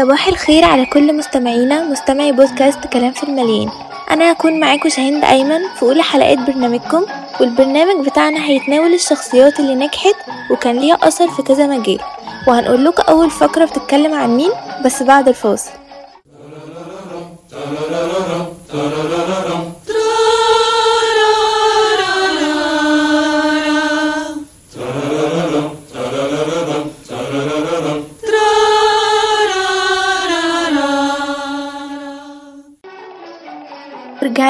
صباح 0.00 0.28
الخير 0.28 0.64
على 0.64 0.86
كل 0.86 1.16
مستمعينا 1.16 1.84
مستمعي 1.84 2.32
بودكاست 2.32 2.86
كلام 2.86 3.12
في 3.12 3.22
المليان 3.22 3.70
أنا 4.10 4.32
هكون 4.32 4.60
معاكم 4.60 4.88
شاهين 4.88 5.24
أيمن 5.24 5.58
في 5.76 5.82
أولى 5.82 6.02
حلقات 6.02 6.38
برنامجكم 6.38 7.06
والبرنامج 7.40 8.06
بتاعنا 8.06 8.44
هيتناول 8.44 8.94
الشخصيات 8.94 9.60
اللي 9.60 9.74
نجحت 9.74 10.14
وكان 10.50 10.78
ليها 10.78 10.94
أثر 11.02 11.28
في 11.30 11.42
كذا 11.42 11.66
مجال. 11.66 11.98
وهنقول 12.46 12.84
لكم 12.84 13.02
أول 13.08 13.30
فقرة 13.30 13.64
بتتكلم 13.64 14.14
عن 14.14 14.36
مين 14.36 14.50
بس 14.84 15.02
بعد 15.02 15.28
الفاصل. 15.28 15.70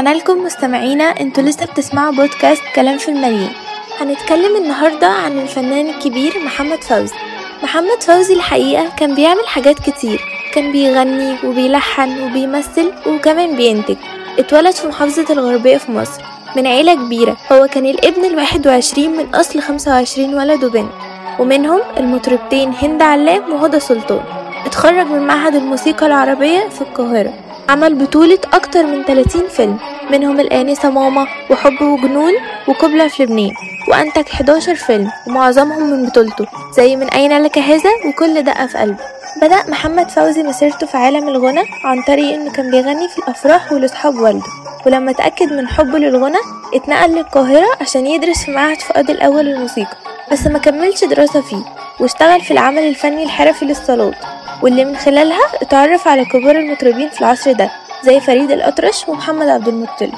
رجعنا 0.00 0.18
لكم 0.18 0.44
مستمعينا 0.44 1.04
أنتوا 1.04 1.42
لسه 1.42 1.66
بتسمعوا 1.66 2.12
بودكاست 2.12 2.62
كلام 2.74 2.98
في 2.98 3.08
المليان 3.08 3.52
هنتكلم 4.00 4.56
النهاردة 4.56 5.06
عن 5.06 5.38
الفنان 5.38 5.88
الكبير 5.88 6.32
محمد 6.44 6.84
فوزي. 6.84 7.14
محمد 7.62 8.02
فوزي 8.02 8.34
الحقيقة 8.34 8.88
كان 8.96 9.14
بيعمل 9.14 9.46
حاجات 9.46 9.78
كتير. 9.78 10.20
كان 10.54 10.72
بيغني 10.72 11.36
وبيلحن 11.44 12.22
وبيمثل 12.22 12.92
وكمان 13.06 13.56
بينتج. 13.56 13.96
اتولد 14.38 14.74
في 14.74 14.88
محافظة 14.88 15.26
الغربية 15.30 15.76
في 15.76 15.92
مصر. 15.92 16.22
من 16.56 16.66
عيلة 16.66 16.94
كبيرة. 16.94 17.36
هو 17.52 17.66
كان 17.66 17.86
الابن 17.86 18.24
الواحد 18.24 18.66
وعشرين 18.66 19.16
من 19.16 19.34
أصل 19.34 19.60
خمسة 19.62 19.90
وعشرين 19.90 20.34
ولد 20.34 20.64
وبنت. 20.64 20.92
ومنهم 21.38 21.80
المطربتين 21.96 22.74
هند 22.82 23.02
علام 23.02 23.52
وهدى 23.52 23.80
سلطان. 23.80 24.24
اتخرج 24.66 25.06
من 25.06 25.26
معهد 25.26 25.54
الموسيقى 25.54 26.06
العربية 26.06 26.68
في 26.68 26.80
القاهرة. 26.80 27.32
عمل 27.70 27.94
بطولة 27.94 28.38
أكتر 28.52 28.86
من 28.86 29.04
30 29.04 29.48
فيلم 29.48 29.78
منهم 30.10 30.40
الآنسة 30.40 30.90
ماما 30.90 31.26
وحب 31.50 31.82
وجنون 31.82 32.32
وقبلة 32.68 33.08
في 33.08 33.22
لبنان 33.22 33.50
وأنتج 33.88 34.24
11 34.32 34.74
فيلم 34.74 35.10
ومعظمهم 35.26 35.90
من 35.90 36.06
بطولته. 36.06 36.46
زي 36.76 36.96
من 36.96 37.08
أين 37.08 37.42
لك 37.42 37.58
هذا؟ 37.58 37.90
وكل 38.08 38.42
دقة 38.42 38.66
في 38.66 38.78
قلبي. 38.78 39.02
بدأ 39.42 39.70
محمد 39.70 40.10
فوزي 40.10 40.42
مسيرته 40.42 40.86
في 40.86 40.96
عالم 40.96 41.28
الغنى 41.28 41.62
عن 41.84 42.02
طريق 42.02 42.34
إنه 42.34 42.50
كان 42.52 42.70
بيغني 42.70 43.08
في 43.08 43.18
الأفراح 43.18 43.72
ولأصحاب 43.72 44.14
والده. 44.16 44.46
ولما 44.86 45.10
اتأكد 45.10 45.52
من 45.52 45.68
حبه 45.68 45.98
للغنى 45.98 46.38
اتنقل 46.74 47.10
للقاهرة 47.10 47.66
عشان 47.80 48.06
يدرس 48.06 48.44
في 48.44 48.50
معهد 48.50 48.80
فؤاد 48.80 49.10
الأول 49.10 49.44
للموسيقى. 49.44 49.96
بس 50.32 50.46
ما 50.46 50.58
كملش 50.58 51.04
دراسة 51.04 51.40
فيه 51.40 51.64
واشتغل 52.00 52.40
في 52.40 52.50
العمل 52.50 52.82
الفني 52.82 53.22
الحرفي 53.22 53.64
للصالات 53.64 54.14
واللي 54.62 54.84
من 54.84 54.96
خلالها 54.96 55.40
اتعرف 55.62 56.08
على 56.08 56.24
كبار 56.24 56.58
المطربين 56.58 57.08
في 57.08 57.20
العصر 57.20 57.52
ده 57.52 57.70
زي 58.04 58.20
فريد 58.20 58.50
الأطرش 58.50 59.08
ومحمد 59.08 59.48
عبد 59.48 59.68
المطلب. 59.68 60.12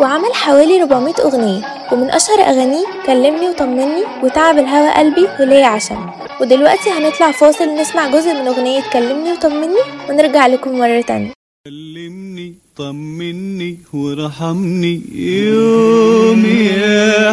وعمل 0.00 0.34
حوالي 0.34 0.82
400 0.82 1.14
أغنية 1.24 1.62
ومن 1.92 2.10
أشهر 2.10 2.40
أغانيه 2.40 2.84
كلمني 3.06 3.48
وطمني 3.48 4.02
وتعب 4.22 4.58
الهوى 4.58 4.90
قلبي 4.90 5.28
وليه 5.40 5.64
عشم 5.64 6.10
ودلوقتي 6.40 6.90
هنطلع 6.90 7.30
فاصل 7.30 7.64
نسمع 7.74 8.08
جزء 8.10 8.32
من 8.34 8.46
أغنية 8.48 8.82
كلمني 8.92 9.32
وطمني 9.32 9.76
ونرجع 10.10 10.46
لكم 10.46 10.78
مرة 10.78 11.00
تانية. 11.00 11.32
كلمني 11.66 12.54
طمني 12.76 13.78
وارحمني 13.94 15.02
يوم 15.14 16.44
يا 16.46 17.32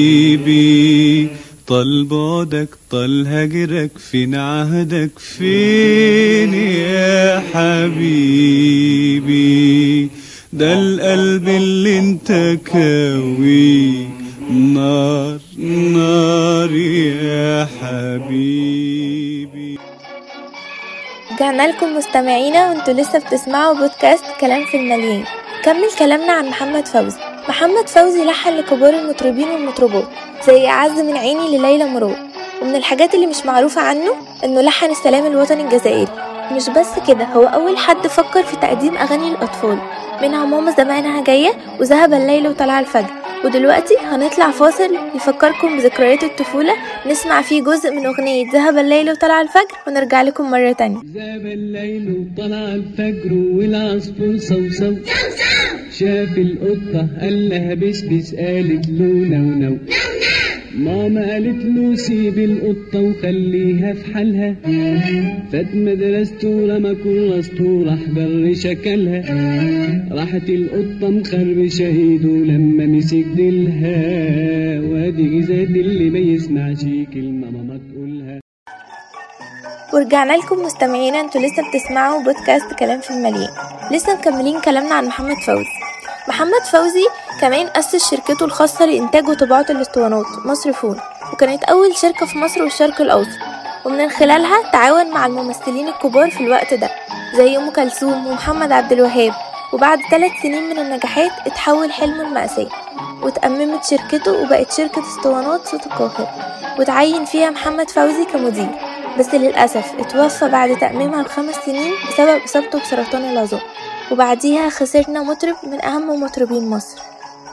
حبيبي. 0.00 1.28
طال 1.70 2.04
بعدك 2.04 2.68
طال 2.90 3.26
هجرك 3.28 3.98
فين 3.98 4.34
عهدك 4.34 5.18
فين 5.18 6.54
يا 6.54 7.42
حبيبي؟ 7.54 9.20
ده 10.52 10.72
القلب 10.72 11.48
اللي 11.48 11.98
انت 11.98 12.58
كاوي 12.72 14.06
نار 14.50 15.38
نار 15.94 16.70
يا 16.72 17.68
حبيبي. 17.80 19.78
رجعنا 21.32 21.68
لكم 21.68 21.96
مستمعينا 21.96 22.70
وانتوا 22.70 22.94
لسه 22.94 23.18
بتسمعوا 23.18 23.74
بودكاست 23.74 24.24
كلام 24.40 24.64
في 24.64 24.76
المليان 24.76 25.24
كمل 25.64 25.88
كلامنا 25.98 26.32
عن 26.32 26.46
محمد 26.46 26.86
فوزي. 26.88 27.18
محمد 27.50 27.88
فوزي 27.88 28.24
لحن 28.24 28.50
لكبار 28.56 28.94
المطربين 28.94 29.48
والمطربات 29.48 30.04
زي 30.46 30.68
أعز 30.68 31.00
من 31.00 31.16
عيني 31.16 31.58
لليلى 31.58 31.84
مراد 31.84 32.16
ومن 32.62 32.76
الحاجات 32.76 33.14
اللي 33.14 33.26
مش 33.26 33.46
معروفة 33.46 33.80
عنه 33.80 34.12
إنه 34.44 34.60
لحن 34.60 34.90
السلام 34.90 35.26
الوطني 35.26 35.62
الجزائري. 35.62 36.08
مش 36.52 36.68
بس 36.70 36.88
كده 37.08 37.24
هو 37.24 37.46
أول 37.46 37.78
حد 37.78 38.06
فكر 38.06 38.42
في 38.42 38.56
تقديم 38.56 38.96
أغاني 38.96 39.30
للأطفال 39.30 39.78
منها 40.22 40.44
ماما 40.44 40.70
زمانها 40.70 41.22
جاية 41.22 41.50
وذهب 41.80 42.14
الليل 42.14 42.48
وطلع 42.48 42.80
الفجر. 42.80 43.19
ودلوقتي 43.44 43.94
هنطلع 44.00 44.50
فاصل 44.50 44.90
يفكركم 45.16 45.76
بذكريات 45.76 46.24
الطفولة 46.24 46.72
نسمع 47.06 47.42
فيه 47.42 47.62
جزء 47.62 47.90
من 47.90 48.06
أغنية 48.06 48.52
ذهب 48.52 48.78
الليل 48.78 49.10
وطلع 49.10 49.40
الفجر 49.40 49.76
ونرجع 49.86 50.22
لكم 50.22 50.50
مرة 50.50 50.72
تانية. 50.72 50.98
ذهب 51.14 51.46
الليل 51.46 52.04
وطلع 52.16 52.74
الفجر 52.74 53.32
والعصفور 53.32 54.36
صوصو. 54.38 54.94
شاف 55.98 56.38
القطة 56.38 57.08
قال 57.20 57.48
لها 57.48 57.74
بسبس 57.74 58.34
قالت 58.34 58.88
له 58.88 59.12
no 59.32 59.44
no 59.62 59.78
ماما 60.74 61.32
قالت 61.32 61.64
له 61.64 61.94
سيب 61.94 62.38
القطة 62.38 63.00
وخليها 63.00 63.92
في 63.92 64.14
حالها. 64.14 64.56
فات 65.52 65.74
مدرسته 65.74 66.66
رمى 66.76 66.94
كراسته 66.94 67.84
راح 67.86 68.02
بر 68.16 68.54
شكلها 68.54 69.22
راحت 70.12 70.48
القطة 70.48 71.10
مخربشة 71.10 71.86
ايده 71.86 72.28
لما 72.28 72.86
مسك 72.86 73.24
ديلها. 73.36 74.80
وادي 74.80 75.42
زاد 75.42 75.76
اللي 75.76 76.10
ما 76.10 76.18
يسمعش 76.18 76.82
كلمة 77.14 77.50
ماما 77.50 77.80
تقولها. 77.92 78.40
ورجعنا 79.94 80.32
لكم 80.32 80.56
مستمعينا 80.66 81.20
أنتوا 81.20 81.40
لسه 81.40 81.62
بتسمعوا 81.68 82.22
بودكاست 82.22 82.74
كلام 82.78 83.00
في 83.00 83.10
المليان 83.10 83.50
لسه 83.92 84.18
مكملين 84.18 84.60
كلامنا 84.60 84.94
عن 84.94 85.04
محمد 85.04 85.36
فوزي 85.46 85.89
محمد 86.28 86.62
فوزي 86.72 87.06
كمان 87.40 87.70
أسس 87.76 88.10
شركته 88.10 88.44
الخاصة 88.44 88.84
لإنتاج 88.86 89.28
وطباعة 89.28 89.66
الاسطوانات 89.70 90.24
مصر 90.44 90.72
فون 90.72 91.00
وكانت 91.32 91.64
أول 91.64 91.96
شركة 91.96 92.26
في 92.26 92.38
مصر 92.38 92.62
والشرق 92.62 93.00
الأوسط. 93.00 93.38
ومن 93.84 94.10
خلالها 94.10 94.70
تعاون 94.72 95.10
مع 95.10 95.26
الممثلين 95.26 95.88
الكبار 95.88 96.30
في 96.30 96.40
الوقت 96.40 96.74
ده 96.74 96.90
زي 97.34 97.56
أم 97.56 97.70
كلثوم 97.70 98.26
ومحمد 98.26 98.72
عبد 98.72 98.92
الوهاب. 98.92 99.32
وبعد 99.72 99.98
ثلاث 100.10 100.32
سنين 100.42 100.70
من 100.70 100.78
النجاحات 100.78 101.30
اتحول 101.46 101.92
حلمه 101.92 102.22
المأساة 102.22 102.68
وتأممت 103.22 103.84
شركته 103.84 104.32
وبقت 104.32 104.72
شركة 104.72 105.02
اسطوانات 105.02 105.66
صوت 105.66 105.86
القاهرة. 105.86 106.28
وتعين 106.78 107.24
فيها 107.24 107.50
محمد 107.50 107.90
فوزي 107.90 108.24
كمدير. 108.24 108.68
بس 109.18 109.34
للأسف 109.34 109.92
اتوفى 109.98 110.48
بعد 110.48 110.78
تأميمها 110.78 111.22
بخمس 111.22 111.54
سنين 111.66 111.92
بسبب 112.08 112.42
إصابته 112.44 112.80
بسرطان 112.80 113.24
العظام. 113.30 113.60
وبعديها 114.10 114.68
خسرنا 114.70 115.22
مطرب 115.22 115.56
من 115.62 115.84
أهم 115.84 116.22
مطربين 116.22 116.70
مصر. 116.70 117.00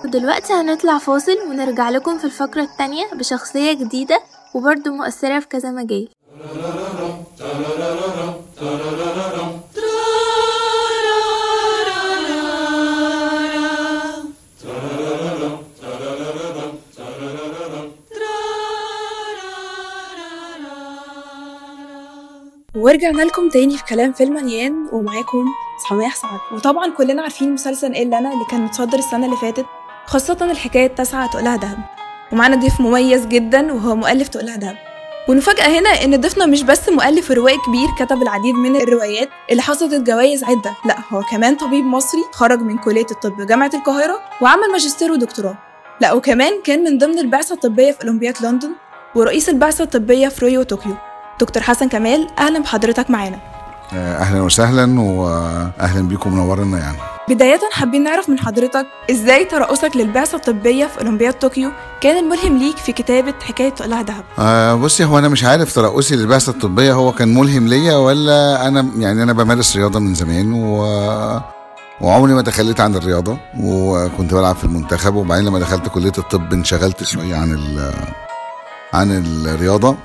ودلوقتي 0.05 0.53
هنطلع 0.53 0.97
فاصل 0.97 1.37
ونرجع 1.49 1.89
لكم 1.89 2.17
في 2.17 2.25
الفقرة 2.25 2.61
التانية 2.61 3.05
بشخصية 3.13 3.73
جديدة 3.73 4.19
وبرضه 4.53 4.91
مؤثرة 4.91 5.39
في 5.39 5.47
كذا 5.47 5.71
مجال. 5.71 6.07
ورجعنا 22.77 23.21
لكم 23.21 23.49
تاني 23.49 23.77
في 23.77 23.83
كلام 23.83 24.13
في 24.13 24.23
المليان 24.23 24.87
ومعاكم 24.91 25.45
سماح 25.89 26.15
سعد. 26.15 26.39
وطبعا 26.53 26.91
كلنا 26.91 27.21
عارفين 27.21 27.53
مسلسل 27.53 27.93
إيه 27.93 28.03
أنا 28.03 28.33
اللي 28.33 28.45
كان 28.51 28.61
متصدر 28.61 28.97
السنة 28.97 29.25
اللي 29.25 29.37
فاتت. 29.37 29.65
خاصة 30.05 30.37
الحكاية 30.51 30.85
التاسعة 30.85 31.31
تقولها 31.31 31.55
دهب. 31.55 31.77
ومعانا 32.31 32.55
ضيف 32.55 32.81
مميز 32.81 33.25
جدا 33.25 33.73
وهو 33.73 33.95
مؤلف 33.95 34.27
تقولها 34.27 34.55
دهب. 34.55 34.77
والمفاجأة 35.29 35.79
هنا 35.79 35.89
إن 35.89 36.21
ضيفنا 36.21 36.45
مش 36.45 36.63
بس 36.63 36.89
مؤلف 36.89 37.31
روائي 37.31 37.57
كبير 37.57 37.87
كتب 37.99 38.21
العديد 38.21 38.55
من 38.55 38.75
الروايات 38.75 39.29
اللي 39.51 39.61
حصدت 39.61 40.07
جوائز 40.07 40.43
عدة. 40.43 40.75
لا 40.85 40.95
هو 41.09 41.21
كمان 41.31 41.55
طبيب 41.55 41.85
مصري 41.85 42.21
خرج 42.31 42.59
من 42.61 42.77
كلية 42.77 43.07
الطب 43.11 43.45
جامعة 43.47 43.71
القاهرة 43.73 44.19
وعمل 44.41 44.71
ماجستير 44.71 45.11
ودكتوراه. 45.11 45.57
لا 46.01 46.13
وكمان 46.13 46.61
كان 46.63 46.83
من 46.83 46.97
ضمن 46.97 47.19
البعثة 47.19 47.55
الطبية 47.55 47.91
في 47.91 48.03
أولمبياد 48.03 48.35
لندن 48.41 48.71
ورئيس 49.15 49.49
البعثة 49.49 49.83
الطبية 49.83 50.27
في 50.27 50.45
ريو 50.45 50.59
وطوكيو. 50.59 50.95
دكتور 51.39 51.63
حسن 51.63 51.89
كمال 51.89 52.27
أهلا 52.39 52.59
بحضرتك 52.59 53.09
معانا. 53.09 53.39
آه، 53.93 54.17
أهلا 54.17 54.41
وسهلا 54.41 54.99
واهلا 55.01 56.01
بيكم 56.07 56.33
منورنا 56.33 56.77
يعني. 56.77 56.97
بداية 57.29 57.59
حابين 57.71 58.03
نعرف 58.03 58.29
من 58.29 58.39
حضرتك 58.39 58.85
إزاي 59.11 59.45
ترأسك 59.45 59.91
للبعثة 59.95 60.35
الطبية 60.35 60.85
في 60.85 60.97
أولمبياد 61.01 61.33
طوكيو 61.33 61.71
كان 62.01 62.17
الملهم 62.17 62.57
ليك 62.57 62.77
في 62.77 62.91
كتابة 62.91 63.33
حكاية 63.43 63.69
تقلها 63.69 64.01
دهب؟ 64.01 64.23
آه 64.39 64.75
بصي 64.75 65.05
هو 65.05 65.19
أنا 65.19 65.27
مش 65.29 65.43
عارف 65.43 65.75
ترأسي 65.75 66.15
للبعثة 66.15 66.49
الطبية 66.49 66.93
هو 66.93 67.11
كان 67.11 67.33
ملهم 67.33 67.67
ليا 67.67 67.95
ولا 67.95 68.67
أنا 68.67 68.91
يعني 68.97 69.23
أنا 69.23 69.33
بمارس 69.33 69.75
رياضة 69.77 69.99
من 69.99 70.13
زمان 70.13 70.53
و 70.53 70.81
وعمري 72.01 72.33
ما 72.33 72.41
تخليت 72.41 72.79
عن 72.79 72.95
الرياضة 72.95 73.37
وكنت 73.59 74.33
بلعب 74.33 74.55
في 74.55 74.63
المنتخب 74.63 75.15
وبعدين 75.15 75.45
لما 75.45 75.59
دخلت 75.59 75.87
كلية 75.87 76.13
الطب 76.17 76.53
انشغلت 76.53 77.03
شوية 77.03 77.35
عن 77.35 77.51
ال 77.53 77.93
عن 78.93 79.11
الرياضة. 79.45 79.95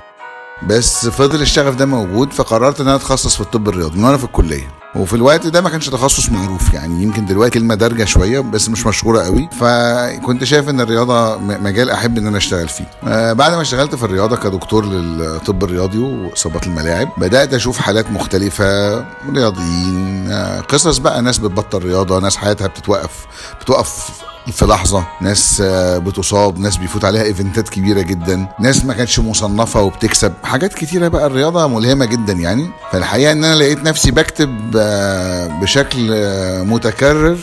بس 0.67 1.06
فضل 1.09 1.43
الشغف 1.43 1.75
ده 1.75 1.87
موجود 1.87 2.32
فقررت 2.32 2.81
إن 2.81 2.87
أنا 2.88 2.97
أتخصص 2.97 3.35
في 3.35 3.41
الطب 3.41 3.69
الرياضي 3.69 3.99
من 3.99 4.05
وأنا 4.05 4.17
في 4.17 4.25
الكلية. 4.25 4.69
وفي 4.94 5.14
الوقت 5.14 5.47
ده 5.47 5.61
ما 5.61 5.69
كانش 5.70 5.88
تخصص 5.88 6.29
معروف 6.31 6.75
يعني 6.75 7.03
يمكن 7.03 7.26
دلوقتي 7.26 7.59
كلمة 7.59 7.75
دارجة 7.75 8.05
شوية 8.05 8.41
بس 8.41 8.69
مش 8.69 8.87
مشهورة 8.87 9.23
قوي. 9.23 9.49
فكنت 9.61 10.44
شايف 10.44 10.69
إن 10.69 10.81
الرياضة 10.81 11.38
مجال 11.38 11.91
أحب 11.91 12.19
إن 12.19 12.26
أنا 12.26 12.37
أشتغل 12.37 12.69
فيه. 12.69 12.85
آه 13.06 13.32
بعد 13.32 13.53
ما 13.53 13.61
اشتغلت 13.62 13.94
في 13.94 14.03
الرياضة 14.05 14.37
كدكتور 14.37 14.85
للطب 14.87 15.64
الرياضي 15.64 15.99
وإصابات 15.99 16.67
الملاعب 16.67 17.08
بدأت 17.19 17.55
أشوف 17.55 17.79
حالات 17.79 18.11
مختلفة 18.11 19.05
رياضيين 19.35 20.29
آه 20.32 20.61
قصص 20.61 20.99
بقى 20.99 21.23
ناس 21.23 21.38
بتبطل 21.38 21.79
رياضة 21.85 22.19
ناس 22.20 22.37
حياتها 22.37 22.67
بتتوقف 22.67 23.26
بتوقف 23.61 24.11
في 24.50 24.65
لحظة 24.67 25.06
ناس 25.21 25.62
آه، 25.65 25.99
بتصاب 25.99 26.59
ناس 26.59 26.77
بيفوت 26.77 27.05
عليها 27.05 27.23
إيفنتات 27.23 27.69
كبيرة 27.69 28.00
جدا 28.00 28.49
ناس 28.61 28.85
ما 28.85 28.94
كانتش 28.94 29.21
مصنفة 29.21 29.83
وبتكسب. 29.83 30.33
حاجات 30.44 30.75
كتيرة 30.75 31.09
بقى 31.09 31.27
الرياضة 31.27 31.67
ملهمة 31.67 32.05
جدا 32.05 32.33
يعني. 32.33 32.71
فالحقيقة 32.93 33.33
إن 33.33 33.44
أنا 33.44 33.55
لقيت 33.55 33.79
نفسي 33.79 34.11
بكتب 34.11 34.77
آه، 34.77 35.47
بشكل 35.47 36.11
آه، 36.15 36.62
متكرر 36.62 37.39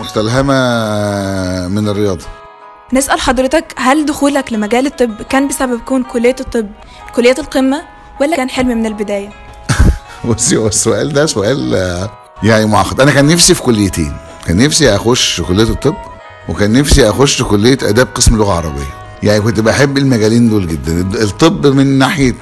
مستلهمة 0.00 0.54
من 1.68 1.88
الرياضة. 1.88 2.24
نسأل 2.92 3.20
حضرتك 3.20 3.74
هل 3.76 4.06
دخولك 4.06 4.52
لمجال 4.52 4.86
الطب 4.86 5.22
كان 5.22 5.48
بسبب 5.48 5.80
كون 5.80 6.02
كلية 6.02 6.36
الطب 6.40 6.68
كلية 7.14 7.34
القمة 7.38 7.82
ولا 8.20 8.36
كان 8.36 8.50
حلم 8.50 8.68
من 8.68 8.86
البداية؟ 8.86 9.30
بصي 10.28 10.56
هو 10.56 10.66
السؤال 10.66 11.12
ده 11.12 11.26
سؤال 11.26 11.74
يعني 12.42 12.66
معقد. 12.66 13.00
أنا 13.00 13.10
كان 13.12 13.26
نفسي 13.26 13.54
في 13.54 13.62
كليتين. 13.62 14.12
كان 14.46 14.56
نفسي 14.56 14.94
أخش 14.96 15.40
كلية 15.40 15.62
الطب 15.62 15.94
وكان 16.48 16.72
نفسي 16.72 17.08
أخش 17.10 17.42
كلية 17.42 17.78
آداب 17.82 18.08
قسم 18.14 18.36
لغه 18.36 18.52
عربيه 18.52 19.02
يعني 19.22 19.40
كنت 19.40 19.60
بحب 19.60 19.98
المجالين 19.98 20.48
دول 20.50 20.66
جدا. 20.68 21.00
الطب 21.22 21.66
من 21.66 21.98
ناحية 21.98 22.34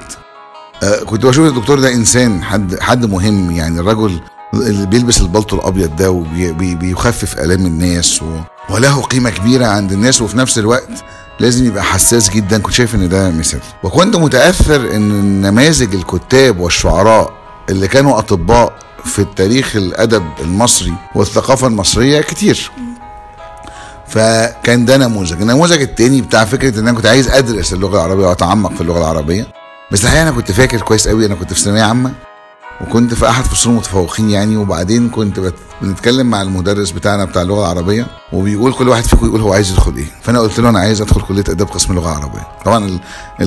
آه، 0.83 1.03
كنت 1.03 1.25
بشوف 1.25 1.47
الدكتور 1.47 1.79
ده 1.79 1.93
إنسان 1.93 2.43
حد 2.43 2.79
حد 2.79 3.05
مهم. 3.05 3.51
يعني 3.51 3.79
الرجل 3.79 4.19
اللي 4.53 4.85
بيلبس 4.85 5.21
البلطو 5.21 5.55
الأبيض 5.55 5.95
ده 5.95 6.11
وبيخفف 6.11 7.39
آلام 7.39 7.65
الناس 7.65 8.23
و... 8.23 8.25
وله 8.69 9.01
قيمة 9.01 9.29
كبيرة 9.29 9.65
عند 9.65 9.91
الناس 9.91 10.21
وفي 10.21 10.37
نفس 10.37 10.59
الوقت 10.59 10.89
لازم 11.39 11.65
يبقى 11.65 11.83
حساس 11.83 12.29
جدا. 12.29 12.57
كنت 12.59 12.73
شايف 12.73 12.95
إن 12.95 13.09
ده 13.09 13.29
مثال. 13.31 13.59
وكنت 13.83 14.15
متأثر 14.15 14.95
إن 14.95 15.41
نماذج 15.41 15.95
الكتاب 15.95 16.59
والشعراء 16.59 17.33
اللي 17.69 17.87
كانوا 17.87 18.19
أطباء 18.19 18.73
في 19.05 19.19
التاريخ 19.19 19.75
الأدب 19.75 20.23
المصري 20.41 20.93
والثقافة 21.15 21.67
المصرية 21.67 22.21
كتير 22.21 22.71
فكان 24.07 24.85
ده 24.85 24.97
نموذج 24.97 25.41
النموذج 25.41 25.81
التاني 25.81 26.21
بتاع 26.21 26.45
فكرة 26.45 26.79
إن 26.79 26.87
أنا 26.87 26.97
كنت 26.97 27.05
عايز 27.05 27.27
أدرس 27.29 27.73
اللغة 27.73 27.95
العربية 27.95 28.27
وأتعمق 28.27 28.73
في 28.73 28.81
اللغة 28.81 28.97
العربية 28.99 29.47
بس 29.91 30.03
الحقيقة 30.03 30.21
أنا 30.23 30.31
كنت 30.31 30.51
فاكر 30.51 30.81
كويس 30.81 31.07
قوي 31.07 31.25
أنا 31.25 31.35
كنت 31.35 31.53
في 31.53 31.59
ثانوية 31.59 31.81
عامة 31.81 32.11
وكنت 32.81 33.13
في 33.13 33.29
أحد 33.29 33.43
فصول 33.43 33.73
المتفوقين 33.73 34.29
يعني 34.29 34.57
وبعدين 34.57 35.09
كنت. 35.09 35.39
بنتكلم 35.81 36.27
مع 36.29 36.41
المدرس 36.41 36.91
بتاعنا 36.91 37.25
بتاع 37.25 37.41
اللغة 37.41 37.59
العربية 37.61 38.07
وبيقول 38.33 38.73
كل 38.73 38.89
واحد 38.89 39.03
فيكم 39.03 39.25
يقول 39.25 39.41
هو 39.41 39.53
عايز 39.53 39.71
يدخل 39.71 39.95
إيه 39.95 40.05
فأنا 40.21 40.39
قلت 40.39 40.59
له 40.59 40.69
أنا 40.69 40.79
عايز 40.79 41.01
أدخل 41.01 41.21
كلية 41.21 41.43
أداب 41.49 41.67
قسم 41.67 41.93
لغه 41.93 42.09
عربيه 42.09 42.47
طبعا. 42.65 42.99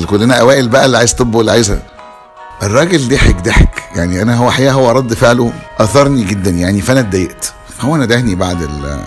كلنا 0.06 0.34
أوائل 0.34 0.68
بقى 0.68 0.86
اللي 0.86 0.96
عايز 0.98 1.14
طب 1.14 1.34
واللي 1.34 1.50
عايز 1.52 1.78
الراجل 2.64 3.08
ضحك 3.08 3.36
ضحك. 3.36 3.82
يعني 3.96 4.22
أنا 4.22 4.36
هو 4.36 4.50
حقيقة 4.50 4.72
هو 4.72 4.90
رد 4.90 5.14
فعله 5.14 5.52
أثرني 5.78 6.24
جدا 6.24 6.50
يعني 6.50 6.80
فأنا 6.80 7.00
اتضايقت. 7.00 7.52
هو 7.80 7.96
ندهني 7.96 8.34
بعد 8.34 8.62
ال 8.62 9.00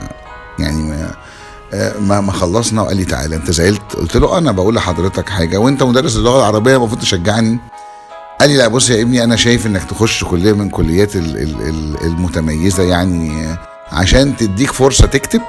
يعني 0.60 0.84
ما 0.84 1.12
ما 2.00 2.22
ما 2.22 2.32
خلصنا 2.32 2.82
وقال 2.82 2.98
لي 2.98 3.06
تعالى. 3.06 3.36
أنت 3.36 3.52
زعلت؟ 3.52 3.96
قلت 3.96 4.18
له 4.18 4.38
أنا 4.38 4.52
بقول 4.52 4.76
لحضرتك 4.76 5.30
حاجة. 5.30 5.58
وأنت 5.58 5.84
مدرس 5.84 6.16
اللغة 6.16 6.38
العربية 6.40 6.76
المفروض 6.76 7.02
تشجعني. 7.02 7.60
قال 8.40 8.50
لي 8.50 8.58
لا 8.58 8.68
بص 8.68 8.90
يا 8.90 9.02
ابني 9.02 9.24
أنا 9.24 9.36
شايف 9.36 9.66
إنك 9.68 9.84
تخش 9.84 10.24
كلية 10.24 10.54
من 10.54 10.70
كليات 10.70 11.16
ال- 11.16 11.38
ال- 11.38 11.62
ال- 11.70 12.02
المتميزة 12.04 12.84
يعني 12.84 13.56
عشان 13.92 14.36
تديك 14.38 14.72
فرصة 14.72 15.08
تكتب. 15.08 15.42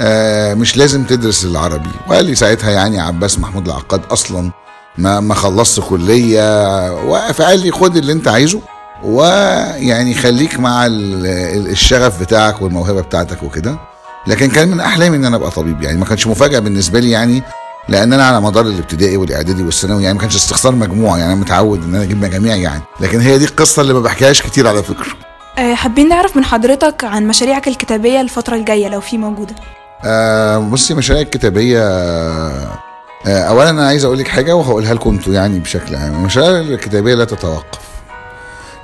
آه 0.00 0.54
مش 0.54 0.76
لازم 0.76 1.04
تدرس 1.04 1.44
العربي. 1.44 1.90
وقال 2.08 2.24
لي 2.24 2.34
ساعتها 2.34 2.70
يعني 2.70 3.00
عباس 3.00 3.38
محمود 3.38 3.66
العقاد 3.68 4.00
أصلا 4.10 4.50
ما 4.98 5.20
ما 5.20 5.34
خلصت 5.34 5.80
كلية 5.80 6.92
و- 6.92 7.32
فقال 7.32 7.58
لي 7.60 7.70
خد 7.70 7.96
اللي 7.96 8.12
انت 8.12 8.28
عايزه 8.28 8.60
ويعني 9.04 10.14
خليك 10.14 10.60
مع 10.60 10.86
ال- 10.86 11.26
ال- 11.26 11.70
الشغف 11.70 12.20
بتاعك 12.20 12.62
والموهبة 12.62 13.00
بتاعتك 13.00 13.42
وكده. 13.42 13.78
لكن 14.26 14.48
كان 14.50 14.68
من 14.68 14.80
أحلامي 14.80 15.16
إن 15.16 15.24
أنا 15.24 15.36
أبقى 15.36 15.50
طبيب 15.50 15.82
يعني 15.82 15.98
ما 15.98 16.04
كانش 16.04 16.26
مفاجأة 16.26 16.58
بالنسبة 16.58 17.00
لي 17.00 17.10
يعني 17.10 17.42
لأن 17.88 18.12
أنا 18.12 18.26
على 18.26 18.40
مدار 18.40 18.66
الابتدائي 18.66 19.16
والإعدادي 19.16 19.62
والثانوي 19.62 20.02
يعني 20.02 20.14
ما 20.14 20.20
كانش 20.20 20.36
استخسار 20.36 20.74
مجموع 20.74 21.18
يعني 21.18 21.32
أنا 21.32 21.40
متعود 21.40 21.82
إن 21.84 21.94
أنا 21.94 22.02
أجيب 22.04 22.22
مجاميع 22.24 22.54
يعني. 22.56 22.82
لكن 23.00 23.20
هي 23.20 23.38
دي 23.38 23.44
القصة 23.44 23.82
اللي 23.82 23.92
ما 23.94 24.00
بحكيهاش 24.00 24.42
كتير 24.42 24.68
على 24.68 24.82
فكرة. 24.82 25.06
آه، 25.58 25.74
حابين 25.74 26.08
نعرف 26.08 26.36
من 26.36 26.44
حضرتك 26.44 27.04
عن 27.04 27.26
مشاريعك 27.28 27.68
الكتابية 27.68 28.20
الفترة 28.20 28.56
الجاية 28.56 28.88
لو 28.88 29.00
في 29.00 29.18
موجودة. 29.18 29.54
آه 30.04 30.58
بصي 30.58 30.94
مشاريع 30.94 31.22
الكتابية 31.22 31.80
اولا 33.26 33.70
أنا 33.70 33.86
عايز 33.86 34.04
أقول 34.04 34.18
لك 34.18 34.28
حاجة 34.28 34.56
وهقولها 34.56 34.94
لكم 34.94 35.10
أنتوا 35.10 35.32
يعني 35.34 35.58
بشكل 35.58 35.96
عام. 35.96 36.14
المشاريع 36.14 36.60
الكتابية 36.60 37.14
لا 37.14 37.24
تتوقف. 37.24 37.78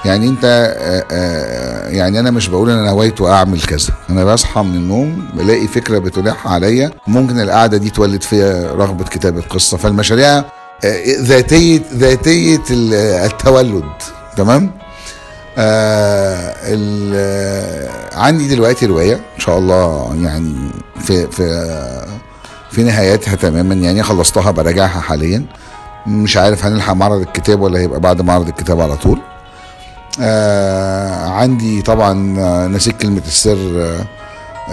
يعني 0.05 0.29
أنت 0.29 0.44
آه 0.44 1.05
آه 1.11 1.88
يعني 1.88 2.19
أنا 2.20 2.31
مش 2.31 2.49
بقول 2.49 2.70
أنا 2.70 2.87
نويت 2.90 3.20
اعمل 3.20 3.61
كذا. 3.61 3.88
أنا 4.11 4.25
بصحى 4.25 4.62
من 4.62 4.75
النوم 4.75 5.29
بلاقي 5.34 5.67
فكرة 5.69 5.99
بتلح 5.99 6.46
عليا. 6.49 6.90
ممكن 7.06 7.40
القعدة 7.40 7.76
دي 7.79 7.90
تولد 7.90 8.23
فيها 8.23 8.73
رغبة 8.73 9.05
كتابة 9.05 9.40
قصة. 9.43 9.76
فالمشاريع 9.76 10.38
آه 10.38 10.44
ذاتية 11.20 11.81
ذاتية 11.94 12.62
ال- 12.70 12.94
التولد. 13.31 13.84
تمام؟ 14.37 14.70
آه 15.58 16.55
آه، 17.14 17.88
عندي 18.14 18.49
دلوقتي 18.49 18.87
رواية 18.87 19.14
إن 19.14 19.40
شاء 19.40 19.58
الله 19.58 20.14
يعني 20.23 20.55
في 21.00 21.26
في 21.26 21.67
في 22.72 22.82
نهايتها 22.82 23.34
تماما 23.34 23.74
يعني 23.74 24.02
خلصتها 24.02 24.50
براجعها 24.50 25.00
حاليا. 25.00 25.44
مش 26.06 26.36
عارف 26.36 26.64
هنلحق 26.64 26.92
معرض 26.92 27.20
الكتاب 27.20 27.60
ولا 27.60 27.78
هيبقى 27.80 28.00
بعد 28.00 28.22
معرض 28.22 28.48
الكتاب 28.48 28.80
على 28.80 28.96
طول. 28.96 29.19
آه 30.20 31.28
عندي 31.28 31.82
طبعا 31.82 32.38
آه، 32.41 32.67
نسيت 32.67 32.96
كلمة 32.96 33.22
السر 33.26 33.58
آه 33.76 34.05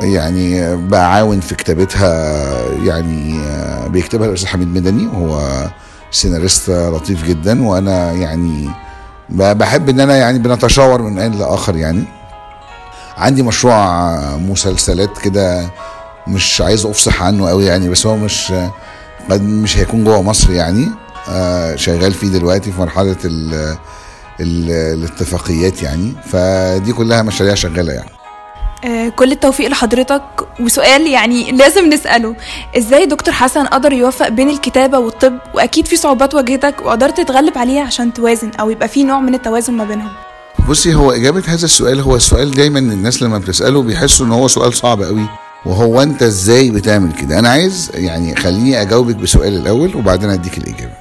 يعني 0.04 0.76
بعاون 0.88 1.40
في 1.40 1.56
كتابتها 1.56 2.44
يعني 2.84 3.40
آه 3.40 3.88
بيكتبها 3.88 4.28
الأستاذ 4.28 4.48
حميد 4.50 4.68
مدني 4.68 5.08
وهو 5.08 5.68
سيناريست 6.12 6.70
لطيف 6.70 7.24
جدا. 7.26 7.68
وأنا 7.68 8.12
يعني 8.12 8.70
بحب 9.30 9.90
إن 9.90 10.00
أنا 10.00 10.16
يعني 10.18 10.40
بنتشاور 10.40 11.02
من 11.02 11.20
آن 11.20 11.32
لآخر 11.32 11.76
يعني. 11.76 12.04
عندي 13.18 13.44
مشروع 13.44 14.10
مسلسلات 14.36 15.18
كده 15.18 15.70
مش 16.28 16.62
عايز 16.62 16.86
أفصح 16.86 17.24
عنه 17.24 17.50
قوي 17.50 17.66
يعني 17.66 17.90
بس 17.90 18.06
هو 18.06 18.18
مش 18.18 18.54
قد 19.30 19.42
مش 19.42 19.78
هيكون 19.78 20.04
جوه 20.04 20.22
مصر 20.22 20.52
يعني. 20.52 20.88
آه 21.30 21.76
شغال 21.76 22.14
فيه 22.14 22.28
دلوقتي 22.28 22.72
في 22.72 22.80
مرحلة 22.80 23.18
ال 23.26 23.54
ال 24.40 24.72
الاتفاقيات 24.72 25.84
يعني. 25.84 26.14
فدي 26.32 26.94
كلها 26.94 27.22
مشاريع 27.22 27.54
شغالة 27.56 27.94
يعني. 27.94 28.10
آه، 28.86 29.10
كل 29.10 29.32
التوفيق 29.32 29.70
لحضرتك. 29.70 30.22
وسؤال 30.60 31.08
يعني 31.08 31.52
لازم 31.52 31.90
نسأله. 31.90 32.36
إزاي 32.78 33.06
دكتور 33.06 33.34
حسن 33.34 33.66
قدر 33.66 33.94
يوفق 33.94 34.28
بين 34.28 34.50
الكتابة 34.50 35.00
والطب؟ 35.00 35.34
وأكيد 35.54 35.86
في 35.88 35.96
صعوبات 35.96 36.36
واجهتك 36.36 36.76
وقدرت 36.86 37.18
تتغلب 37.18 37.58
عليها 37.58 37.82
عشان 37.84 38.14
توازن 38.14 38.52
أو 38.60 38.70
يبقى 38.70 38.88
في 38.88 39.04
نوع 39.04 39.20
من 39.20 39.36
التوازن 39.36 39.74
ما 39.74 39.84
بينهم. 39.84 40.12
بصي 40.70 40.96
هو 40.96 41.12
إجابة 41.12 41.44
هذا 41.48 41.66
السؤال 41.66 42.00
هو 42.00 42.16
السؤال 42.16 42.52
دايما 42.52 42.80
الناس 42.80 43.22
لما 43.22 43.38
بتسأله 43.38 43.82
بيحسوا 43.82 44.26
إن 44.26 44.32
هو 44.32 44.48
سؤال 44.48 44.74
صعب 44.74 45.04
قوي. 45.04 45.26
وهو 45.66 46.02
أنت 46.02 46.24
إزاي 46.24 46.70
بتعمل 46.72 47.12
كده؟ 47.14 47.40
أنا 47.40 47.50
عايز 47.50 47.92
يعني 47.94 48.36
خليني 48.36 48.82
أجاوبك 48.82 49.16
بسؤال 49.16 49.56
الأول 49.58 49.96
وبعدين 49.96 50.30
أديك 50.30 50.58
الإجابة. 50.58 50.94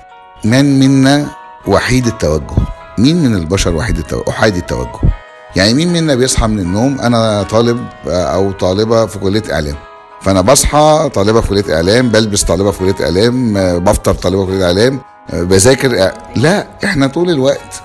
من 0.44 0.78
منا 0.80 1.26
وحيد 1.66 2.06
التوجه؟ 2.06 2.56
مين 2.98 3.16
من 3.22 3.34
البشر 3.34 3.74
وحيد 3.76 3.98
التوجه 3.98 4.28
أحايد 4.28 4.56
التوجه؟ 4.56 5.00
يعني 5.56 5.74
مين 5.74 5.92
منا 5.92 6.14
بيصحى 6.14 6.46
من 6.46 6.58
النوم؟ 6.58 7.00
أنا 7.00 7.42
طالب 7.42 7.86
آه، 8.08 8.34
أو 8.34 8.52
طالبة 8.52 9.06
في 9.06 9.18
كلية 9.18 9.42
إعلام. 9.52 9.74
فأنا 10.22 10.40
بصحى 10.40 11.10
طالبة 11.14 11.40
في 11.40 11.48
كلية 11.48 11.74
إعلام 11.76 12.08
بلبس 12.08 12.42
طالبة 12.42 12.70
في 12.70 12.78
كلية 12.78 13.04
إعلام 13.04 13.56
آه، 13.56 13.78
بفطر 13.78 14.14
طالبة 14.14 14.46
في 14.46 14.52
كلية 14.52 14.64
إعلام 14.66 15.00
آه، 15.30 15.42
بذاكر 15.42 16.12
لا 16.36 16.66
إحنا 16.84 17.06
طول 17.06 17.30
الوقت 17.30 17.82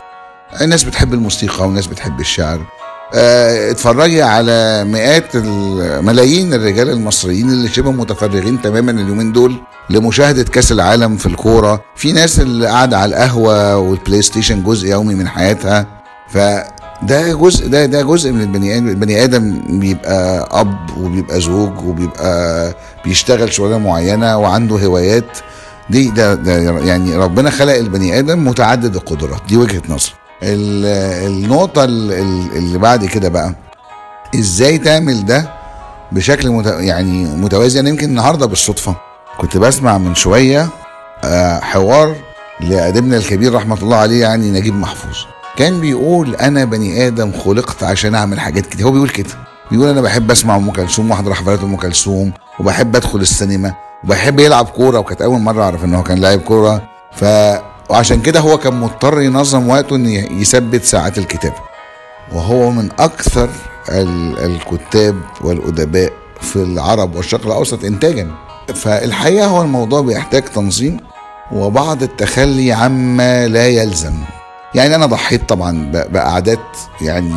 الناس 0.62 0.84
بتحب 0.84 1.14
الموسيقى 1.14 1.66
والناس 1.66 1.88
بتحب 1.88 2.20
الشعر 2.20 2.66
اتفرجي 3.14 4.22
على 4.22 4.84
مئات 4.84 5.36
الملايين 5.36 6.54
الرجال 6.54 6.90
المصريين 6.90 7.50
اللي 7.50 7.68
شبه 7.68 7.92
متفرغين 7.92 8.62
تماما 8.62 8.92
اليومين 8.92 9.32
دول 9.32 9.56
لمشاهدة 9.90 10.44
كأس 10.44 10.72
العالم 10.72 11.18
في 11.18 11.26
الكورة. 11.26 11.82
في 11.96 12.12
ناس 12.12 12.40
اللي 12.40 12.68
قاعدة 12.68 12.98
على 12.98 13.10
القهوة 13.16 13.78
وال 13.78 14.22
PlayStation 14.22 14.64
جزء 14.64 14.88
يومي 14.88 15.16
من 15.16 15.28
حياتها. 15.28 15.88
فده 16.30 17.34
جزء 17.34 17.68
ده 17.68 17.86
ده 17.86 18.02
جزء 18.02 18.32
من 18.32 18.42
البني 18.42 18.78
آدم 18.78 18.88
البني 18.88 19.24
آدم 19.24 19.62
بيبقى 19.80 20.48
أب 20.52 20.98
وبيبقى 20.98 21.42
زوج 21.42 21.80
وبيبقى 21.86 22.74
بيشتغل 23.06 23.54
شغلانة 23.54 23.78
معينة 23.78 24.38
وعنده 24.38 24.76
هوايات. 24.76 25.38
دي 25.90 26.10
ده, 26.10 26.34
ده 26.36 26.54
يعني 26.80 27.16
ربنا 27.18 27.50
خلق 27.50 27.74
البني 27.74 28.20
آدم 28.20 28.48
متعدد 28.48 28.96
القدرات. 28.96 29.42
دي 29.50 29.58
وجهة 29.58 29.82
نظر 29.90 30.14
ال- 30.44 31.28
النقطة 31.34 31.84
ال- 31.84 32.12
ال- 32.12 32.58
اللي 32.58 32.78
بعد 32.78 33.06
كده 33.06 33.30
بقى 33.30 33.54
إزاي 34.36 34.78
تعمل 34.78 35.26
ده 35.26 35.50
بشكل 36.12 36.50
مت... 36.50 36.66
يعني 36.66 37.24
متوازي؟ 37.26 37.80
أنا 37.80 37.90
يمكن 37.90 38.06
النهارده 38.10 38.46
بالصدفة 38.46 38.96
كنت 39.38 39.58
بسمع 39.58 39.98
من 39.98 40.16
شوية 40.16 40.68
آه، 41.24 41.60
حوار 41.60 42.16
لأديبنا 42.60 43.18
الكبير 43.18 43.54
رحمة 43.54 43.78
الله 43.82 43.98
عليه 43.98 44.22
يعني 44.22 44.52
نجيب 44.52 44.76
محفوظ. 44.76 45.18
كان 45.58 45.82
بيقول 45.82 46.36
أنا 46.36 46.66
بني 46.66 47.08
آدم 47.08 47.32
خلقت 47.46 47.84
عشان 47.84 48.16
أعمل 48.16 48.40
حاجات 48.40 48.66
كتير. 48.66 48.86
هو 48.86 48.92
بيقول 48.92 49.10
كده. 49.10 49.30
بيقول 49.72 49.90
أنا 49.90 50.02
بحب 50.02 50.32
أسمع 50.32 50.56
أم 50.56 50.72
كلثوم 50.72 51.12
واحضر 51.12 51.34
حفلات 51.34 51.60
أم 51.64 51.76
كلثوم 51.76 52.32
وبحب 52.60 52.96
أدخل 52.96 53.20
السينما 53.20 53.74
وبحب 54.04 54.40
يلعب 54.40 54.66
كورة 54.66 55.00
وكانت 55.00 55.22
أول 55.22 55.40
مرة 55.40 55.64
أعرف 55.64 55.84
إن 55.84 55.96
هو 55.96 56.04
كان 56.04 56.18
لاعب 56.18 56.40
كورة. 56.40 56.82
ف 57.12 57.24
وعشان 57.90 58.22
كده 58.22 58.40
هو 58.40 58.58
كان 58.58 58.74
مضطر 58.74 59.22
ينظم 59.22 59.70
وقته 59.70 59.96
إن 59.96 60.06
يثبت 60.42 60.84
ساعات 60.84 61.18
الكتابه 61.18 61.56
وهو 62.34 62.72
من 62.72 62.90
أكثر 63.00 63.50
ال- 63.90 64.40
الكتاب 64.40 65.16
والأدباء 65.42 66.14
في 66.42 66.56
العرب 66.56 67.16
والشرق 67.16 67.46
الأوسط 67.46 67.84
انتاجا. 67.84 68.32
فالحقيقة 68.76 69.46
هو 69.48 69.62
الموضوع 69.62 70.02
بيحتاج 70.02 70.44
تنظيم 70.44 70.98
وبعض 71.52 72.04
التخلي 72.04 72.72
عما 72.74 73.48
لا 73.48 73.68
يلزم. 73.68 74.14
يعني 74.76 74.96
أنا 74.96 75.06
ضحيت 75.06 75.50
طبعا 75.50 75.92
ب- 75.92 76.12
بقعدات 76.14 76.60
يعني 77.02 77.30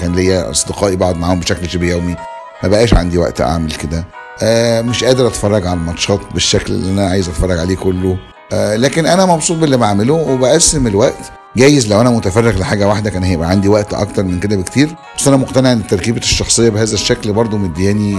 كان 0.00 0.12
ليا 0.14 0.50
أصدقائي 0.50 0.96
بقعد 0.96 1.16
معاهم 1.16 1.40
بشكل 1.40 1.70
شبه 1.70 1.86
يومي. 1.86 2.16
ما 2.62 2.68
بقاش 2.68 2.94
عندي 2.94 3.18
وقت 3.18 3.40
أعمل 3.40 3.72
كده. 3.72 4.04
آه 4.42 4.82
مش 4.82 5.04
قادر 5.04 5.26
أتفرج 5.26 5.66
على 5.66 5.76
الماتشات 5.76 6.20
بالشكل 6.34 6.72
اللي 6.72 6.92
أنا 6.92 7.10
عايز 7.10 7.28
أتفرج 7.28 7.58
عليه 7.58 7.76
كله. 7.76 8.16
لكن 8.52 9.06
أنا 9.06 9.26
مبسوط 9.26 9.58
باللي 9.58 9.76
بعمله 9.76 10.14
وبقسم 10.14 10.86
الوقت. 10.86 11.32
جايز 11.56 11.92
لو 11.92 12.00
أنا 12.00 12.10
متفرغ 12.10 12.58
لحاجة 12.58 12.88
واحدة 12.88 13.10
كان 13.10 13.22
هيبقى 13.24 13.48
عندي 13.48 13.68
وقت 13.68 13.94
أكتر 13.94 14.22
من 14.22 14.40
كده 14.40 14.56
بكتير. 14.56 14.94
بس 15.18 15.28
أنا 15.28 15.36
مقتنع 15.36 15.72
إن 15.72 15.86
تركيبة 15.86 16.18
الشخصية 16.18 16.68
بهذا 16.68 16.94
الشكل 16.94 17.32
برضو 17.32 17.58
مدياني 17.58 18.16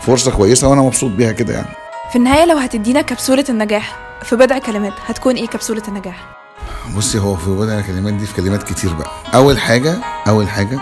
فرصة 0.00 0.30
كويسة 0.30 0.68
وأنا 0.68 0.82
مبسوط 0.82 1.10
بيها 1.10 1.32
كده 1.32 1.54
يعني. 1.54 1.68
في 2.10 2.16
النهاية 2.16 2.44
لو 2.44 2.56
هتدينا 2.56 3.02
كبسولة 3.02 3.44
النجاح 3.48 3.96
في 4.22 4.36
بضع 4.36 4.58
كلمات 4.58 4.92
هتكون 5.06 5.34
إيه 5.34 5.46
كبسولة 5.46 5.82
النجاح؟ 5.88 6.16
بصي 6.96 7.18
هو 7.18 7.36
في 7.36 7.50
بدأ 7.50 7.78
الكلمات 7.78 8.14
دي 8.14 8.26
في 8.26 8.34
كلمات 8.34 8.62
كتير 8.62 8.92
بقى. 8.92 9.10
أول 9.34 9.58
حاجة 9.58 9.94
أول 10.28 10.48
حاجة 10.48 10.78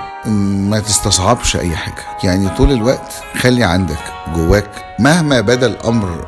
ما 0.70 0.80
تستصعبش 0.80 1.56
أي 1.56 1.76
حاجة. 1.76 2.04
يعني 2.24 2.48
طول 2.48 2.72
الوقت 2.72 3.12
خلي 3.38 3.64
عندك 3.64 3.98
جواك 4.34 4.70
مهما 4.98 5.40
بدا 5.40 5.66
الأمر 5.66 6.24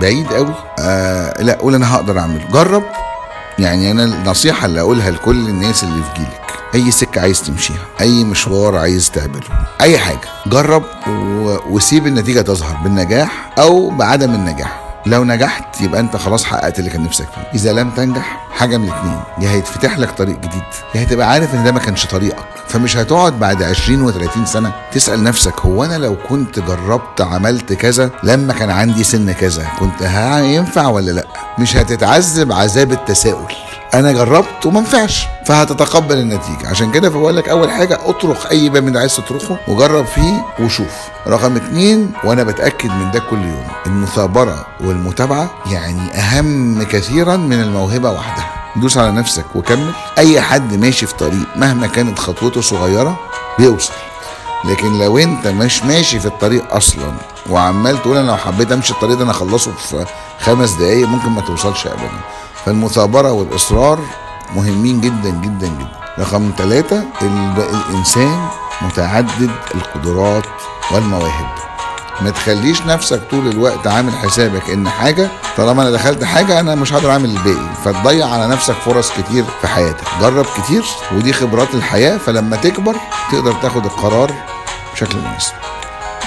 بعيد 0.00 0.26
قوي. 0.26 0.54
آه 0.78 1.42
لا 1.42 1.58
قول 1.60 1.74
أنا 1.74 1.94
هقدر 1.94 2.18
أعمله. 2.18 2.44
جرب. 2.52 2.82
يعني 3.58 3.90
أنا 3.90 4.04
النصيحة 4.04 4.66
اللي 4.66 4.80
أقولها 4.80 5.10
لكل 5.10 5.48
الناس 5.48 5.84
اللي 5.84 6.02
في 6.02 6.10
جيلك 6.16 6.42
أي 6.74 6.90
سكة 6.90 7.20
عايز 7.20 7.42
تمشيها 7.42 7.84
أي 8.00 8.24
مشوار 8.24 8.76
عايز 8.76 9.10
تعمله 9.10 9.46
أي 9.80 9.98
حاجة 9.98 10.28
جرب 10.46 10.82
و... 11.08 11.56
وسيب 11.70 12.06
النتيجة 12.06 12.40
تظهر 12.40 12.76
بالنجاح 12.76 13.50
أو 13.58 13.90
بعدم 13.90 14.34
النجاح. 14.34 14.81
لو 15.06 15.24
نجحت 15.24 15.80
يبقى 15.80 16.00
أنت 16.00 16.16
خلاص 16.16 16.44
حققت 16.44 16.78
اللي 16.78 16.90
كان 16.90 17.02
نفسك 17.04 17.24
فيه. 17.34 17.48
إذا 17.54 17.72
لم 17.72 17.90
تنجح 17.90 18.46
حاجة 18.52 18.76
من 18.76 18.88
الاثنين 18.88 19.20
يا 19.40 19.50
هيتفتح 19.50 19.98
لك 19.98 20.10
طريق 20.10 20.36
جديد. 20.36 20.62
يا 20.94 21.02
هتبقى 21.02 21.28
عارف 21.30 21.54
إن 21.54 21.64
ده 21.64 21.72
ما 21.72 21.78
كانش 21.78 22.06
طريقك. 22.06 22.44
فمش 22.68 22.96
هتقعد 22.96 23.38
بعد 23.40 23.62
20 23.62 24.12
و30 24.12 24.44
سنة 24.44 24.72
تسأل 24.92 25.22
نفسك 25.22 25.60
هو 25.60 25.84
أنا 25.84 25.94
لو 25.98 26.16
كنت 26.28 26.58
جربت 26.58 27.20
عملت 27.20 27.72
كذا 27.72 28.10
لما 28.22 28.52
كان 28.52 28.70
عندي 28.70 29.04
سن 29.04 29.32
كذا 29.32 29.66
كنت 29.78 30.02
هينفع 30.02 30.86
ولا 30.86 31.10
لأ؟ 31.10 31.26
مش 31.58 31.76
هتتعذب 31.76 32.52
عذاب 32.52 32.92
التساؤل. 32.92 33.52
أنا 33.94 34.12
جربت 34.12 34.66
وما 34.66 34.80
نفعش 34.80 35.26
فهتتقبل 35.46 36.18
النتيجة. 36.18 36.68
عشان 36.68 36.92
كده 36.92 37.10
فبقول 37.10 37.36
لك 37.36 37.48
أول 37.48 37.70
حاجة 37.70 37.98
اطرق 38.04 38.46
أي 38.50 38.68
باب 38.68 38.88
اللي 38.88 38.98
عايز 38.98 39.16
تطرقه 39.16 39.58
وجرب 39.68 40.06
فيه 40.06 40.44
وشوف. 40.60 40.92
رقم 41.26 41.56
اتنين 41.56 42.12
وأنا 42.24 42.42
بتأكد 42.42 42.90
من 42.90 43.10
ده 43.10 43.18
كل 43.30 43.36
يوم 43.38 43.64
المثابرة 43.86 44.66
والمتابعة 44.80 45.50
يعني 45.70 46.18
أهم 46.18 46.82
كثيرا 46.82 47.36
من 47.36 47.60
الموهبة 47.60 48.10
وحدها. 48.10 48.50
دوس 48.76 48.98
على 48.98 49.12
نفسك 49.12 49.44
وكمل. 49.54 49.90
أي 50.18 50.40
حد 50.40 50.74
ماشي 50.74 51.06
في 51.06 51.14
طريق 51.14 51.46
مهما 51.56 51.86
كانت 51.86 52.18
خطوته 52.18 52.60
صغيرة 52.60 53.16
بيوصل. 53.58 53.92
لكن 54.64 54.98
لو 54.98 55.18
أنت 55.18 55.46
مش 55.46 55.82
ماشي 55.84 56.20
في 56.20 56.26
الطريق 56.26 56.74
أصلا 56.74 57.12
وعمال 57.50 58.02
تقول 58.02 58.16
أنا 58.16 58.26
لو 58.26 58.36
حبيت 58.36 58.72
أمشي 58.72 58.92
الطريق 58.92 59.16
ده 59.16 59.22
أنا 59.24 59.30
أخلصه 59.30 59.72
في 59.72 60.04
خمس 60.40 60.70
دقايق 60.72 61.08
ممكن 61.08 61.28
ما 61.28 61.40
توصلش 61.40 61.86
ابدا. 61.86 62.10
فالمثابره 62.66 63.32
والإصرار 63.32 63.98
مهمين 64.54 65.00
جدا 65.00 65.30
جدا 65.30 65.66
جدا. 65.66 65.88
رقم 66.18 66.52
ثلاثة 66.58 67.04
الإنسان 67.22 68.46
متعدد 68.82 69.50
القدرات 69.74 70.46
والمواهب. 70.90 71.46
ما 72.20 72.30
تخليش 72.30 72.82
نفسك 72.82 73.22
طول 73.30 73.48
الوقت 73.48 73.86
عامل 73.86 74.12
حسابك 74.12 74.70
إن 74.70 74.88
حاجة 74.88 75.28
طالما 75.56 75.82
أنا 75.82 75.90
دخلت 75.90 76.24
حاجة 76.24 76.60
أنا 76.60 76.74
مش 76.74 76.92
هقدر 76.92 77.10
أعمل 77.10 77.30
الباقي. 77.30 77.74
فتضيع 77.84 78.26
على 78.26 78.48
نفسك 78.48 78.74
فرص 78.74 79.10
كتير 79.12 79.44
في 79.60 79.66
حياتك. 79.66 80.04
جرب 80.20 80.46
كتير 80.56 80.84
ودي 81.12 81.32
خبرات 81.32 81.74
الحياة. 81.74 82.18
فلما 82.18 82.56
تكبر 82.56 82.96
تقدر 83.32 83.52
تاخد 83.52 83.84
القرار 83.84 84.32
بشكل 84.94 85.18
مناسب. 85.18 85.52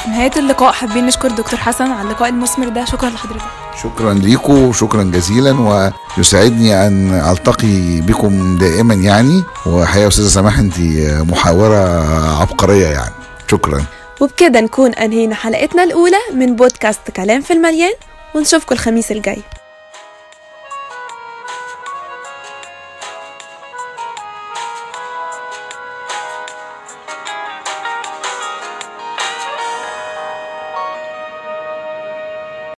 نهاية 0.07 0.31
اللقاء 0.37 0.71
حابين 0.71 1.05
نشكر 1.05 1.27
دكتور 1.27 1.59
حسن 1.59 1.91
على 1.91 2.07
اللقاء 2.07 2.29
المثمر 2.29 2.69
ده. 2.69 2.85
شكرا 2.85 3.09
لحضرتك. 3.09 3.45
شكرا 3.83 4.13
ليكم 4.13 4.73
شكرا 4.73 5.03
جزيلا 5.03 5.91
ويسعدني 6.17 6.87
أن 6.87 7.13
ألتقي 7.31 8.01
بكم 8.01 8.57
دائما 8.57 8.93
يعني. 8.93 9.43
وحقيقة 9.65 10.03
يا 10.03 10.07
أستاذة 10.07 10.27
سماح 10.27 10.59
أنت 10.59 10.73
محاورة 11.31 11.77
عبقرية 12.41 12.87
يعني. 12.87 13.13
شكرا. 13.51 13.83
وبكده 14.21 14.61
نكون 14.61 14.91
أنهينا 14.93 15.35
حلقتنا 15.35 15.83
الأولى 15.83 16.17
من 16.33 16.55
بودكاست 16.55 17.11
كلام 17.15 17.41
في 17.41 17.53
المليان 17.53 17.93
ونشوفكم 18.35 18.75
الخميس 18.75 19.11
الجاي. 19.11 19.41